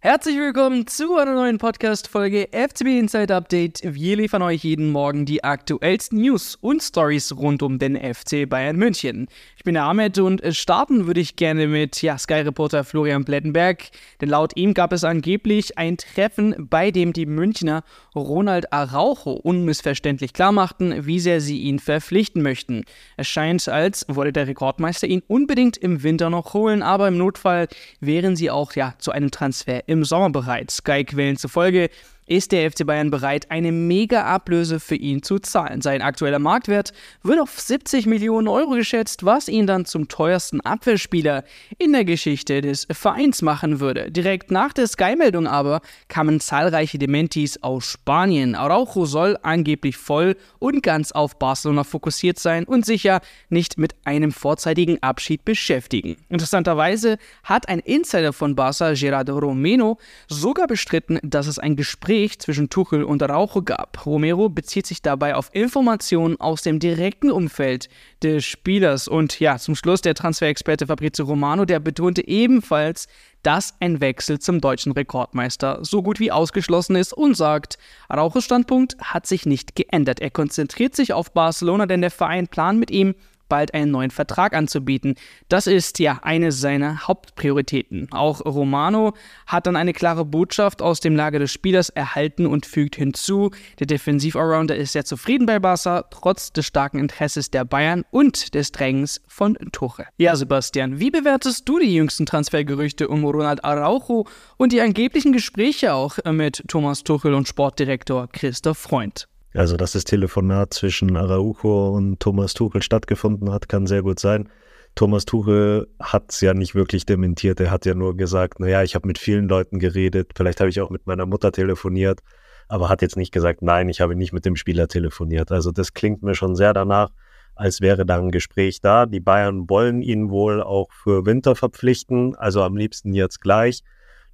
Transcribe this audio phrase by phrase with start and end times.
[0.00, 3.80] Herzlich willkommen zu einer neuen Podcast-Folge FCB Inside Update.
[3.82, 8.76] Wir liefern euch jeden Morgen die aktuellsten News und Stories rund um den FC Bayern
[8.76, 9.26] München.
[9.56, 13.90] Ich bin der Ahmed und starten würde ich gerne mit ja, Sky-Reporter Florian Plettenberg,
[14.20, 17.82] denn laut ihm gab es angeblich ein Treffen, bei dem die Münchner
[18.14, 22.84] Ronald Araujo unmissverständlich klarmachten, wie sehr sie ihn verpflichten möchten.
[23.16, 27.66] Es scheint, als wolle der Rekordmeister ihn unbedingt im Winter noch holen, aber im Notfall
[27.98, 30.70] wären sie auch ja zu einem Transfer im Sommer bereit.
[30.70, 31.88] Sky-Quellen zufolge
[32.28, 35.80] ist der FC Bayern bereit, eine Mega-Ablöse für ihn zu zahlen.
[35.80, 36.92] Sein aktueller Marktwert
[37.22, 41.44] wird auf 70 Millionen Euro geschätzt, was ihn dann zum teuersten Abwehrspieler
[41.78, 44.10] in der Geschichte des Vereins machen würde.
[44.10, 48.54] Direkt nach der Sky-Meldung aber kamen zahlreiche Dementis aus Spanien.
[48.54, 53.94] Araujo soll angeblich voll und ganz auf Barcelona fokussiert sein und sich ja nicht mit
[54.04, 56.16] einem vorzeitigen Abschied beschäftigen.
[56.28, 59.98] Interessanterweise hat ein Insider von Barca, Gerardo Romeno,
[60.28, 64.04] sogar bestritten, dass es ein Gespräch Gespräch zwischen Tuchel und Raucho gab.
[64.04, 67.88] Romero bezieht sich dabei auf Informationen aus dem direkten Umfeld
[68.24, 69.06] des Spielers.
[69.06, 73.06] Und ja, zum Schluss der Transferexperte Fabrizio Romano, der betonte ebenfalls,
[73.44, 77.78] dass ein Wechsel zum deutschen Rekordmeister so gut wie ausgeschlossen ist und sagt,
[78.08, 80.18] Arauchos Standpunkt hat sich nicht geändert.
[80.18, 83.14] Er konzentriert sich auf Barcelona, denn der Verein plant mit ihm
[83.48, 85.14] bald einen neuen Vertrag anzubieten.
[85.48, 88.08] Das ist ja eine seiner Hauptprioritäten.
[88.12, 89.14] Auch Romano
[89.46, 93.86] hat dann eine klare Botschaft aus dem Lager des Spielers erhalten und fügt hinzu, der
[93.86, 99.20] Defensiv-Allrounder ist sehr zufrieden bei Barca, trotz des starken Interesses der Bayern und des Drängens
[99.26, 100.06] von Tuche.
[100.16, 105.94] Ja, Sebastian, wie bewertest du die jüngsten Transfergerüchte um Ronald Araujo und die angeblichen Gespräche
[105.94, 109.28] auch mit Thomas Tuchel und Sportdirektor Christoph Freund?
[109.54, 114.48] Also, dass das Telefonat zwischen Araujo und Thomas Tuchel stattgefunden hat, kann sehr gut sein.
[114.94, 117.60] Thomas Tuchel hat es ja nicht wirklich dementiert.
[117.60, 120.80] Er hat ja nur gesagt, naja, ich habe mit vielen Leuten geredet, vielleicht habe ich
[120.80, 122.20] auch mit meiner Mutter telefoniert,
[122.68, 125.52] aber hat jetzt nicht gesagt, nein, ich habe nicht mit dem Spieler telefoniert.
[125.52, 127.10] Also das klingt mir schon sehr danach,
[127.54, 129.06] als wäre da ein Gespräch da.
[129.06, 133.82] Die Bayern wollen ihn wohl auch für Winter verpflichten, also am liebsten jetzt gleich.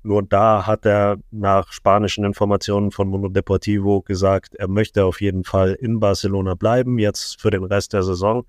[0.06, 5.44] Nur da hat er nach spanischen Informationen von Mundo Deportivo gesagt, er möchte auf jeden
[5.44, 8.44] Fall in Barcelona bleiben, jetzt für den Rest der Saison,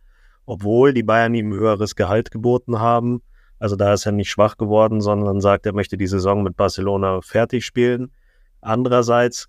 [0.46, 3.22] obwohl die Bayern ihm höheres Gehalt geboten haben.
[3.58, 7.22] Also da ist er nicht schwach geworden, sondern sagt, er möchte die Saison mit Barcelona
[7.22, 8.12] fertig spielen.
[8.60, 9.48] Andererseits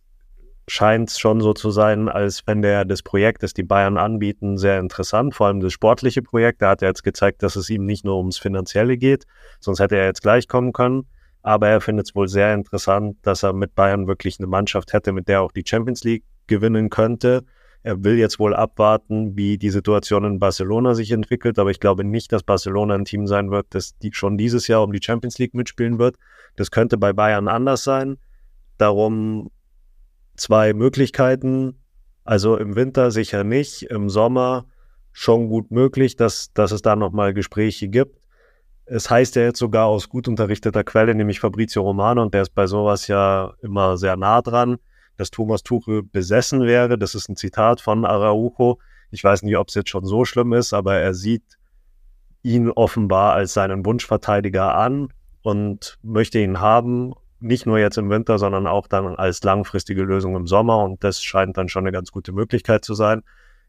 [0.68, 4.58] scheint es schon so zu sein, als wenn der das Projekt, das die Bayern anbieten,
[4.58, 6.62] sehr interessant, vor allem das sportliche Projekt.
[6.62, 9.26] Da hat er jetzt gezeigt, dass es ihm nicht nur ums Finanzielle geht,
[9.58, 11.08] sonst hätte er jetzt gleich kommen können.
[11.46, 15.12] Aber er findet es wohl sehr interessant, dass er mit Bayern wirklich eine Mannschaft hätte,
[15.12, 17.44] mit der er auch die Champions League gewinnen könnte.
[17.84, 22.02] Er will jetzt wohl abwarten, wie die Situation in Barcelona sich entwickelt, aber ich glaube
[22.02, 25.38] nicht, dass Barcelona ein Team sein wird, das die schon dieses Jahr um die Champions
[25.38, 26.16] League mitspielen wird.
[26.56, 28.16] Das könnte bei Bayern anders sein.
[28.76, 29.52] Darum
[30.34, 31.78] zwei Möglichkeiten.
[32.24, 34.66] Also im Winter sicher nicht, im Sommer
[35.12, 38.18] schon gut möglich, dass, dass es da nochmal Gespräche gibt.
[38.86, 42.54] Es heißt ja jetzt sogar aus gut unterrichteter Quelle, nämlich Fabrizio Romano, und der ist
[42.54, 44.78] bei sowas ja immer sehr nah dran,
[45.16, 46.96] dass Thomas Tuchel besessen wäre.
[46.96, 48.78] Das ist ein Zitat von Araujo.
[49.10, 51.58] Ich weiß nicht, ob es jetzt schon so schlimm ist, aber er sieht
[52.42, 55.08] ihn offenbar als seinen Wunschverteidiger an
[55.42, 60.36] und möchte ihn haben, nicht nur jetzt im Winter, sondern auch dann als langfristige Lösung
[60.36, 60.78] im Sommer.
[60.78, 63.22] Und das scheint dann schon eine ganz gute Möglichkeit zu sein.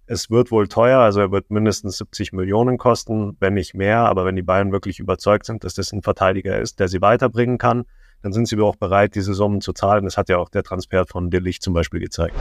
[0.09, 3.99] Es wird wohl teuer, also er wird mindestens 70 Millionen kosten, wenn nicht mehr.
[4.05, 7.57] Aber wenn die Bayern wirklich überzeugt sind, dass das ein Verteidiger ist, der sie weiterbringen
[7.57, 7.83] kann,
[8.21, 10.05] dann sind sie auch bereit, diese Summen zu zahlen.
[10.05, 12.35] Das hat ja auch der Transfer von Dillich zum Beispiel gezeigt.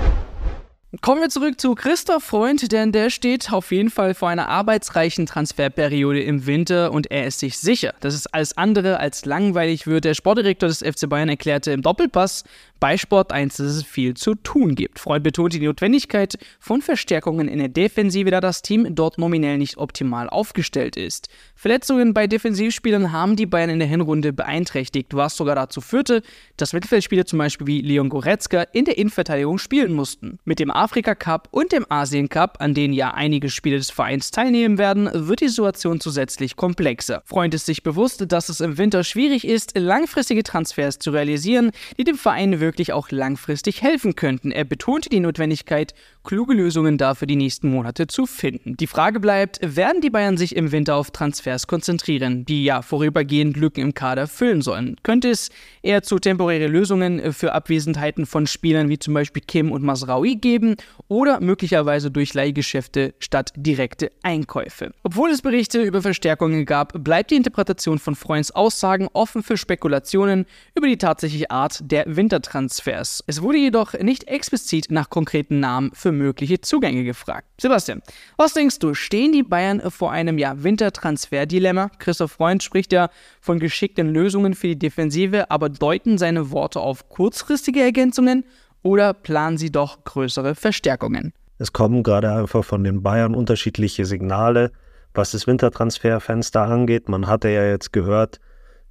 [1.01, 5.27] Kommen wir zurück zu Christoph Freund, denn der steht auf jeden Fall vor einer arbeitsreichen
[5.27, 10.05] Transferperiode im Winter und er ist sich sicher, dass es alles andere als langweilig wird.
[10.05, 12.45] Der Sportdirektor des FC Bayern erklärte im Doppelpass
[12.81, 14.99] bei Sport 1, dass es viel zu tun gibt.
[14.99, 19.79] Freud betonte die Notwendigkeit von Verstärkungen in der Defensive, da das Team dort nominell nicht
[19.79, 21.29] optimal aufgestellt ist.
[21.55, 26.23] Verletzungen bei Defensivspielern haben die Bayern in der Hinrunde beeinträchtigt, was sogar dazu führte,
[26.57, 30.39] dass Mittelfeldspieler zum Beispiel wie Leon Goretzka in der Innenverteidigung spielen mussten.
[30.45, 34.31] Mit dem Afrika Cup und dem Asien Cup, an denen ja einige Spieler des Vereins
[34.31, 37.23] teilnehmen werden, wird die Situation zusätzlich komplexer.
[37.25, 42.05] Freund ist sich bewusst, dass es im Winter schwierig ist, langfristige Transfers zu realisieren, die
[42.05, 44.51] dem Verein wirklich auch langfristig helfen könnten.
[44.51, 45.95] Er betonte die Notwendigkeit,
[46.27, 48.77] kluge Lösungen dafür die nächsten Monate zu finden.
[48.77, 53.57] Die Frage bleibt, werden die Bayern sich im Winter auf Transfers konzentrieren, die ja vorübergehend
[53.57, 54.97] Lücken im Kader füllen sollen?
[55.05, 55.51] Könnte es
[55.83, 60.75] eher zu temporäre Lösungen für Abwesenheiten von Spielern wie zum Beispiel Kim und Masraui geben
[61.07, 64.91] oder möglicherweise durch Leihgeschäfte statt direkte Einkäufe?
[65.05, 70.45] Obwohl es Berichte über Verstärkungen gab, bleibt die Interpretation von Freunds Aussagen offen für Spekulationen
[70.75, 73.23] über die tatsächliche Art der Wintertransfers.
[73.29, 77.47] Es wurde jedoch nicht explizit nach konkreten Namen für mögliche Zugänge gefragt.
[77.61, 78.03] Sebastian,
[78.37, 81.91] was denkst du, stehen die Bayern vor einem ja, Wintertransfer-Dilemma?
[81.99, 83.11] Christoph Freund spricht ja
[83.41, 88.45] von geschickten Lösungen für die Defensive, aber deuten seine Worte auf kurzfristige Ergänzungen
[88.83, 91.33] oder planen sie doch größere Verstärkungen?
[91.59, 94.73] Es kommen gerade einfach von den Bayern unterschiedliche Signale,
[95.15, 97.09] was das Wintertransferfenster angeht.
[97.09, 98.41] Man hatte ja jetzt gehört,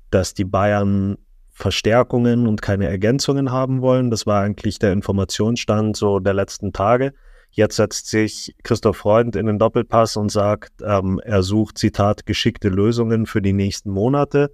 [0.10, 1.18] dass die Bayern
[1.56, 4.12] Verstärkungen und keine Ergänzungen haben wollen.
[4.12, 7.14] Das war eigentlich der Informationsstand so der letzten Tage.
[7.50, 12.68] Jetzt setzt sich Christoph Freund in den Doppelpass und sagt, ähm, er sucht, Zitat, geschickte
[12.68, 14.54] Lösungen für die nächsten Monate.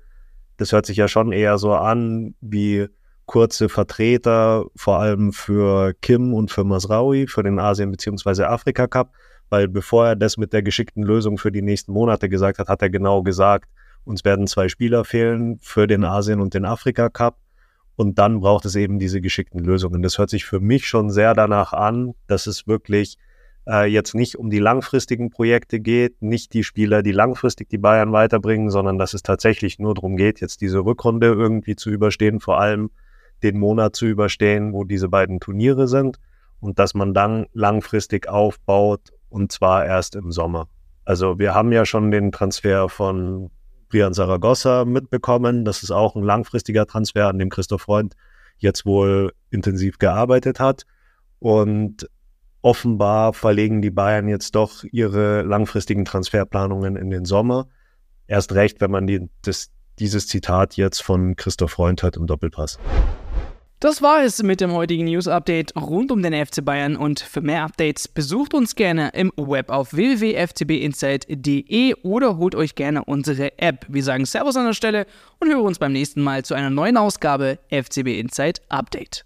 [0.58, 2.88] Das hört sich ja schon eher so an wie
[3.26, 8.44] kurze Vertreter, vor allem für Kim und für Masraui, für den Asien- bzw.
[8.44, 9.12] Afrika-Cup,
[9.50, 12.84] weil bevor er das mit der geschickten Lösung für die nächsten Monate gesagt hat, hat
[12.84, 13.72] er genau gesagt,
[14.04, 17.38] uns werden zwei Spieler fehlen für den Asien- und den Afrika-Cup.
[17.96, 20.02] Und dann braucht es eben diese geschickten Lösungen.
[20.02, 23.18] Das hört sich für mich schon sehr danach an, dass es wirklich
[23.68, 28.12] äh, jetzt nicht um die langfristigen Projekte geht, nicht die Spieler, die langfristig die Bayern
[28.12, 32.60] weiterbringen, sondern dass es tatsächlich nur darum geht, jetzt diese Rückrunde irgendwie zu überstehen, vor
[32.60, 32.90] allem
[33.44, 36.20] den Monat zu überstehen, wo diese beiden Turniere sind
[36.60, 40.68] und dass man dann langfristig aufbaut und zwar erst im Sommer.
[41.06, 43.50] Also wir haben ja schon den Transfer von
[43.92, 45.66] Brian Saragossa mitbekommen.
[45.66, 48.16] Das ist auch ein langfristiger Transfer, an dem Christoph Freund
[48.58, 50.86] jetzt wohl intensiv gearbeitet hat.
[51.40, 52.10] Und
[52.62, 57.68] offenbar verlegen die Bayern jetzt doch ihre langfristigen Transferplanungen in den Sommer.
[58.28, 62.80] Erst recht, wenn man die, das, dieses Zitat jetzt von Christoph Freund hört im Doppelpass.
[63.82, 67.42] Das war es mit dem heutigen News Update rund um den FC Bayern und für
[67.42, 73.88] mehr Updates besucht uns gerne im Web auf www.ftbinsight.de oder holt euch gerne unsere App.
[73.90, 75.08] Wir sagen Servus an der Stelle
[75.40, 79.26] und hören uns beim nächsten Mal zu einer neuen Ausgabe FCB Insight Update.